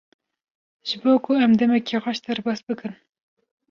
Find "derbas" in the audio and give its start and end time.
2.25-2.59